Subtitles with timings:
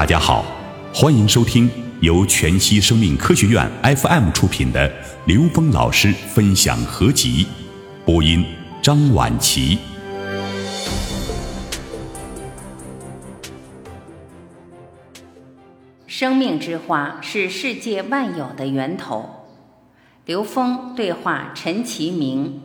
[0.00, 0.46] 大家好，
[0.94, 4.90] 欢迎收听由全息生命科学院 FM 出品的
[5.26, 7.46] 刘峰老师分享合集，
[8.06, 8.42] 播音
[8.80, 9.78] 张婉琪。
[16.06, 19.28] 生命之花是世界万有的源头。
[20.24, 22.58] 刘峰对话陈其明。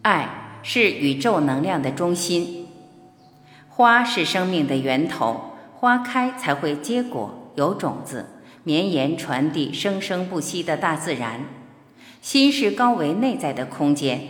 [0.00, 0.33] 爱
[0.66, 2.66] 是宇宙能量的中心，
[3.68, 8.30] 花是生命的源头，花开才会结果，有种子，
[8.62, 11.40] 绵延传递，生生不息的大自然。
[12.22, 14.22] 心是高维内在的空间，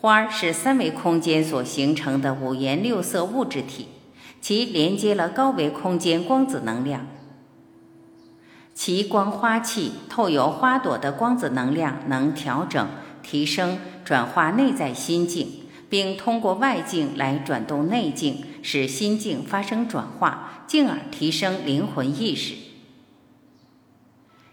[0.00, 3.86] 花是三维空间所形成的五颜六色物质体，
[4.40, 7.06] 其连接了高维空间光子能量。
[8.74, 12.84] 其光花器透由花朵的光子能量，能调整。
[13.22, 22.54] 提升、转化内在心境，并通过外境来转动内境，使心境发生转化，进而提升灵魂意识。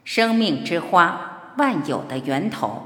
[0.03, 2.83] 生命之花，万有的源头。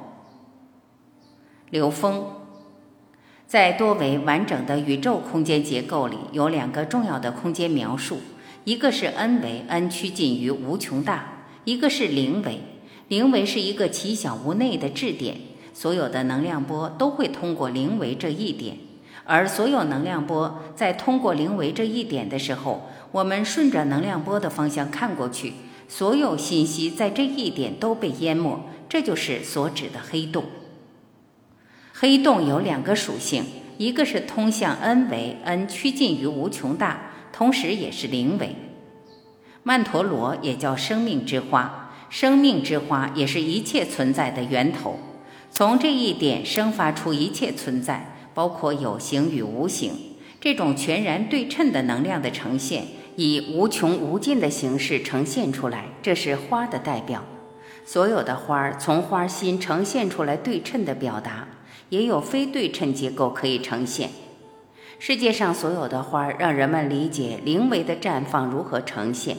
[1.70, 2.26] 刘峰
[3.46, 8.20] 在多维完整的宇宙空间结构里，有两个重要的空间描述：
[8.64, 12.62] 一个是 n 维，n 趋近于无穷大；一个是零维，
[13.10, 15.38] 零维是一个奇小无内的质点。
[15.78, 18.78] 所有的能量波都会通过零维这一点，
[19.26, 25.54] 而所有能量波在通过零维这一点的时候，我们顺着能量波的方向看过去，
[25.88, 30.46] 所有信息在这一点都被淹没，这就是所指的黑洞。
[31.94, 33.44] 黑洞有两个属性，
[33.78, 38.56] 一个是通向 n 维，n 趋近于无穷大，同时也是零维。
[39.62, 44.98] 曼陀罗也叫生命之花，生命之花也是一切存在的源头。
[45.50, 49.94] 从这一点生发出一切存在，包括有形与无形，
[50.40, 57.24] 这种全然对称的能量的呈现，以无穷无尽的形式呈现出来，这是花的代表。
[57.86, 61.48] 所有的花儿从花心呈现出来对称的表达，
[61.90, 64.10] 也有非对称结构可以呈现。
[65.00, 69.38] 世界上所有的花儿让人们理解灵维的绽放如何呈现。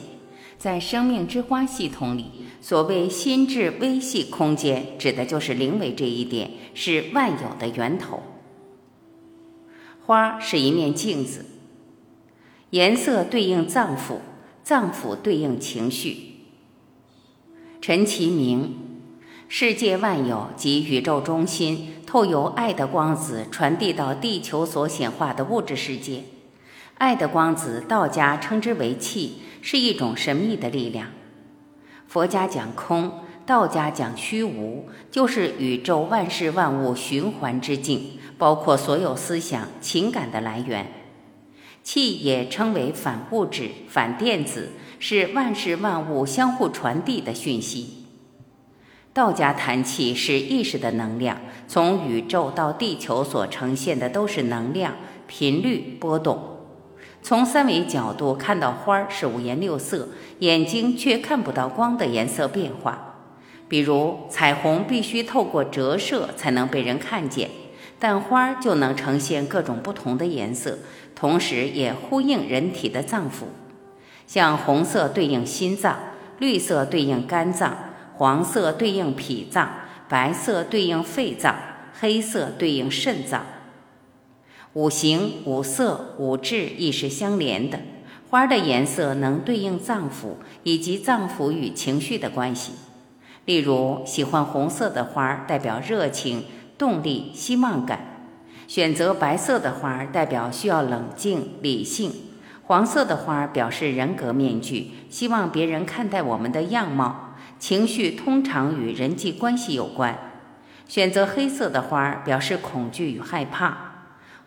[0.58, 2.24] 在生命之花系统里，
[2.60, 8.20] 所谓心智微细空间，指的就是灵维这一点，是万有的源头。
[10.04, 11.44] 花是一面镜子，
[12.70, 14.16] 颜色对应脏腑，
[14.64, 16.40] 脏腑对应情绪。
[17.80, 18.74] 陈其明，
[19.46, 26.24] 世界万有及宇宙中心，透由爱的光子传递到地球所显化的物质世界。
[26.94, 29.42] 爱的光子，道家称之为气。
[29.62, 31.08] 是一种神秘的力量。
[32.06, 40.92] 佛家讲空，道家讲虚无，就是宇宙万事万物循环之境，包括所有思想、情感的来源。
[41.82, 48.04] 气也称为反物质、反电子，是万事万物相互传递的讯息。
[49.14, 56.57] 道家谈气是意识的能量，从宇宙到地球所呈现的都是能量、频率波动。
[57.22, 60.08] 从三维角度看到花儿是五颜六色，
[60.38, 63.16] 眼睛却看不到光的颜色变化。
[63.68, 67.50] 比如彩虹必须透过折射才能被人看见，
[67.98, 70.78] 但花儿就能呈现各种不同的颜色，
[71.14, 73.44] 同时也呼应人体的脏腑。
[74.26, 75.98] 像红色对应心脏，
[76.38, 77.76] 绿色对应肝脏，
[78.14, 79.68] 黄色对应脾脏，
[80.08, 81.54] 白色对应肺脏，
[82.00, 83.44] 黑色对应肾脏。
[84.74, 87.80] 五行、五色、五志亦是相连的。
[88.30, 92.72] 花的颜色能对应脏腑以及脏腑与情绪的关系。
[93.46, 96.44] 例如，喜欢红色的花代表热情、
[96.76, 97.98] 动力、希望感；
[98.66, 102.10] 选择白色的花代表需要冷静、理性；
[102.64, 107.36] 黄色的花表示人格面具，希望别人看待我们的样貌。
[107.58, 110.18] 情绪通常与人际关系有关。
[110.86, 113.87] 选择黑色的花表示恐惧与害怕。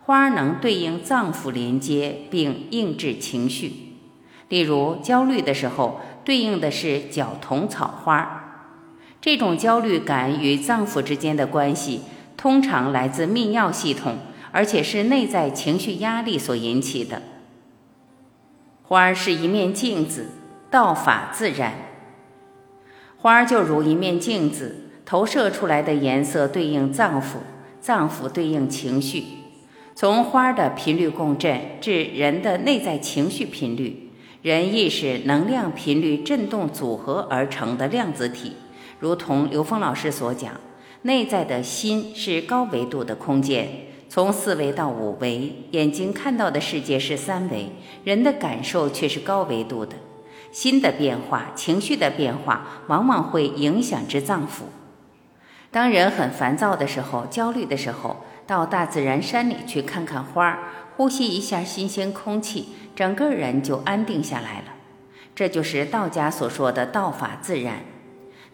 [0.04, 3.72] 花能对应脏腑连接并应制情绪，
[4.50, 8.38] 例如焦虑的时候，对应的是角桐草花。
[9.22, 12.02] 这种焦虑感与脏腑之间的关系，
[12.36, 14.18] 通常来自泌尿系统，
[14.52, 17.22] 而且是内在情绪压力所引起的。
[18.82, 20.32] 花是一面镜子，
[20.72, 21.74] 道法自然。
[23.18, 27.36] 花就如一面镜子，投射出来的颜色对应脏腑，
[27.80, 29.41] 脏腑对应情绪。
[30.02, 34.10] 从花的频率共振至人的内在情绪频率，
[34.42, 38.54] 人意识能量频率振动组合而成的量子体，
[39.00, 40.54] 如同刘峰老师所讲，
[41.04, 43.70] 内在的心是高维度的空间，
[44.10, 47.70] 从四维到五维，眼睛看到的世界是三维，
[48.04, 49.96] 人的感受却是高维度的。
[50.52, 54.64] 心的变化、情绪的变化，往往会影响至脏腑。
[55.70, 60.60] 当人很烦躁的时候、焦虑的时候，到大自然山里去看看花，
[60.98, 64.66] 呼吸一下新鲜空气，整个人就安定下来了。
[65.36, 67.82] 这就是道家所说的“道法自然”。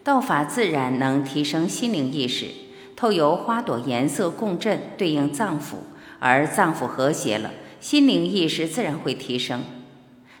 [0.04, 2.46] 道法自然能提升心灵意识，
[2.94, 5.76] 透由花朵颜色共振，对应脏腑，
[6.18, 7.50] 而脏腑和谐了，
[7.80, 9.62] 心灵意识自然会提升。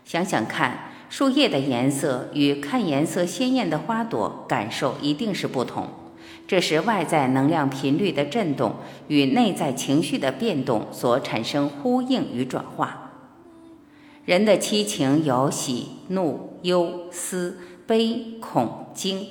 [0.04, 0.84] 想想看。
[1.10, 5.88] 树叶的颜色与看颜色鲜艳的花朵感受一定是不同，
[6.48, 8.76] 这是外在能量频率的振动
[9.08, 13.12] 与内在情绪的变动所产生呼应与转化。
[14.24, 19.26] 人的七情有喜、怒、忧、思、悲、恐、惊，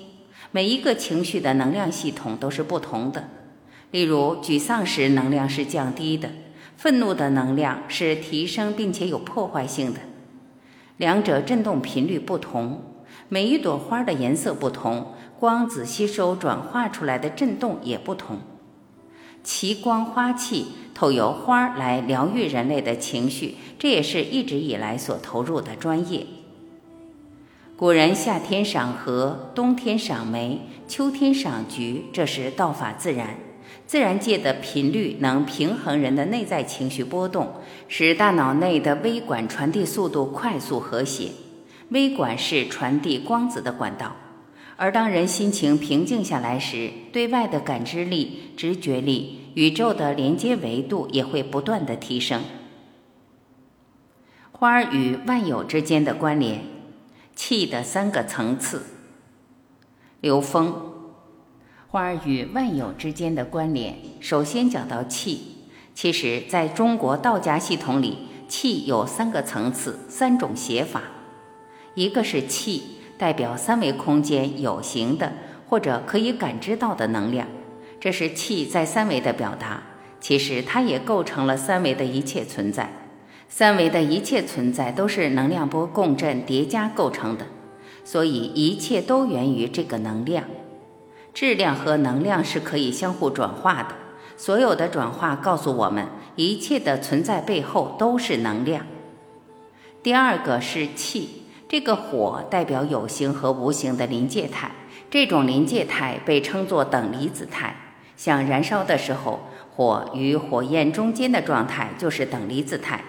[0.52, 3.30] 每一个情绪的能量系统都是不同的。
[3.90, 6.30] 例如，沮丧时能量是降低的，
[6.76, 10.02] 愤怒的能量是提升并且有破坏性的。
[10.98, 12.82] 两者振动频率不同，
[13.30, 18.40] 每一朵花的颜色不同，光子吸收转化出来的振动也不同。
[19.44, 26.26] 奇光花气透由花来疗愈人类的情绪，这也是一直以来所投入的专业。
[27.78, 33.36] 古人夏天赏荷，冬天赏梅，秋天赏菊，这是道法自然。
[33.86, 37.54] 自然界的频率能平衡人的内在情绪波动，
[37.88, 41.30] 使大脑内的微管传递速度快速和谐。
[41.90, 44.14] 微管是传递光子的管道，
[44.78, 52.44] 而当人心情平静下来时，对外的感知力、直觉力、宇宙的连接维度也会不断的提升。
[54.52, 56.62] 花儿与万有之间的关联，
[57.36, 58.86] 气的三个层次。
[60.22, 60.94] 刘峰。
[61.90, 65.56] 花儿与万有之间的关联，首先讲到气。
[65.96, 71.02] 其实，在中国道家系统里，气有三个层次、三种写法。
[71.96, 75.34] 一个是气，代表三维空间有形的
[75.68, 77.48] 或者可以感知到的能量，
[78.00, 79.84] 这是气在三维的表达。
[80.20, 82.92] 其实，它也构成了三维的一切存在。
[83.50, 87.46] 三维的一切存在都是能量波共振叠加构成的，
[88.04, 90.44] 所以一切都源于这个能量。
[91.34, 93.90] 质量和能量是可以相互转化的，
[94.36, 98.86] 所有的转化告诉我们，一切的存在背后都是能量。
[100.02, 104.72] 第二个是气，这个火代表有形和无形的临界态，
[105.10, 107.76] 这种临界态被称作等离子态。
[108.16, 113.04] 像燃烧的时候，火与火焰中间的状态就是等离子态，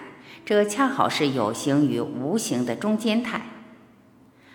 [0.45, 3.41] 这恰好是有形与无形的中间态。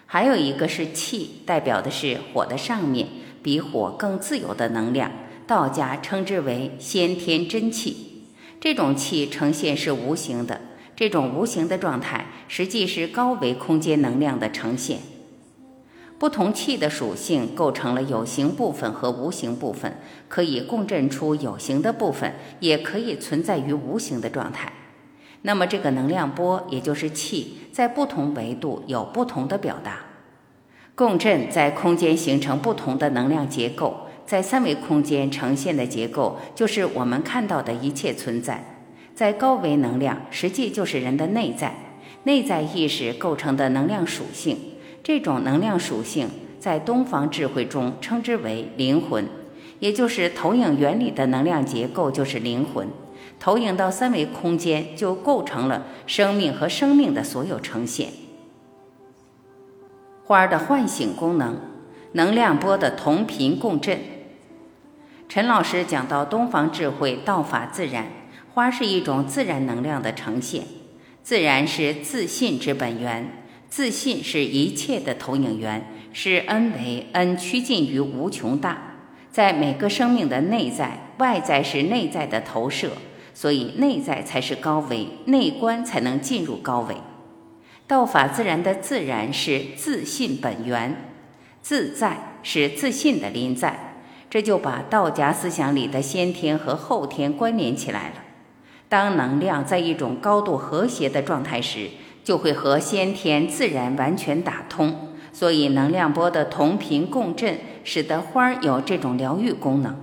[0.06, 3.08] 还有一个是气，代表的是火的上面。
[3.42, 5.10] 比火更自由的能量，
[5.46, 8.24] 道家称之为先天真气。
[8.58, 10.62] 这种气呈现是无形的，
[10.96, 14.98] 这种无形的状态实际是高维空间能量的呈现。
[16.16, 19.98] 不同气的属性构成了有形部分和无形部分，
[20.28, 24.72] 可以共振出有形的部分，也可以存在于无形的状态。
[25.42, 30.06] 那么这个能量波，也就是气，在不同维度有不同的表达。
[30.94, 38.73] 共振在空间形成不同的能量结构，在三维空间呈现的结构就是我们看到的一切存在。
[39.14, 41.74] 在高维能量，实际就是人的内在，
[42.24, 44.58] 内在意识构成的能量属性。
[45.04, 46.28] 这种能量属性
[46.58, 49.26] 在东方智慧中称之为灵魂，
[49.78, 52.88] 也就是投影原理的能量结构就是灵魂。
[53.38, 58.08] 投影到三维空间，就构成了生命和生命的所有呈现。
[60.24, 61.58] 花儿的唤醒功能，
[62.12, 63.98] 能量波的同频共振。
[65.28, 68.06] 陈老师讲到东方智慧道法自然，
[68.54, 70.62] 花是一种自然能量的呈现。
[71.24, 78.78] 自然是自信之本源，自信是一切的投影源，是恩为恩趋近于无穷大，
[79.32, 82.90] 在每个生命的内在，外在是内在的投射，
[83.32, 86.94] 所以内在才是高维，内观才能进入高维。
[87.88, 90.94] 道法自然的自然是自信本源，
[91.60, 93.96] 自在是自信的临在，
[94.30, 98.23] 这就把道家思想里的先天和后天关联起来了。
[98.94, 101.90] 当能量在一种高度和谐的状态时，
[102.22, 105.08] 就会和先天自然完全打通。
[105.32, 109.96] 所以，能量波的同频共振，使得花儿有这种疗愈功能。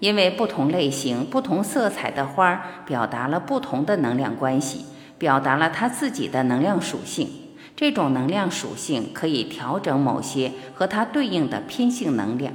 [0.00, 4.86] 因为不同类型、不同色彩的花儿，表达了不同的能量关系。
[5.16, 7.28] 表达了它自己的能量属性，
[7.76, 12.52] 这种能量属性可以调整某些和它对应的偏性能量。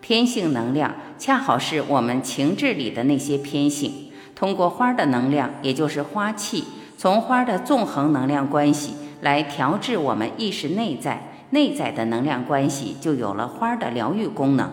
[0.00, 4.03] 偏性能量恰好是我们情志里的那些偏性，
[4.34, 6.64] 通过花的能量，也就是花气，
[6.96, 14.70] 从花的纵横能量关系来调制我们意识内在内在的能量关系，就有了花的疗愈功能。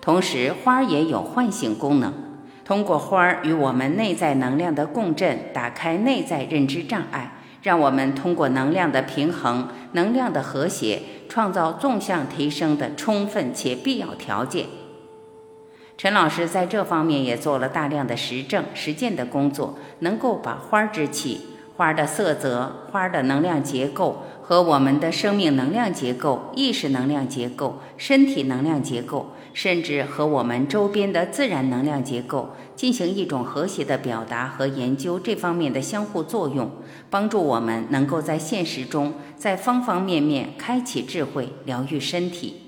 [0.00, 2.12] 同时，花也有唤醒功能。
[2.64, 7.32] 通过花与我们内在能量的共振，打开内在认知障碍，
[7.62, 14.64] 让我们通过能量的平衡、能量的和谐，创造纵向提升的充分且必要条件。
[15.96, 21.40] 陈老师在这方面也做了大量的实证实践的工作，能够把花之气、
[21.76, 29.30] 花的色泽、花的能量结构和我们的生命能量结构、意识能量结构、身体能量结构。
[29.54, 36.68] 甚至和我们周边的自然能量结构进行一种和谐的表达和研究，这方面的相互作用，
[37.08, 42.63] 帮助我们能够在现实中，在方方面面开启智慧，疗愈身体。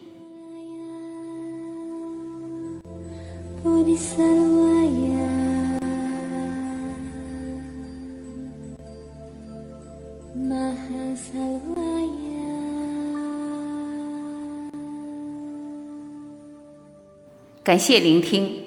[17.64, 18.62] 感谢聆听，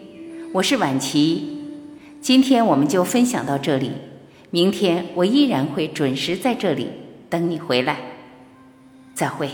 [0.52, 1.58] 我是婉琪。
[2.20, 3.94] 今天我们就分享到这里，
[4.50, 6.90] 明天我依然会准时在这里
[7.30, 7.98] 等你回来。
[9.14, 9.50] 再会。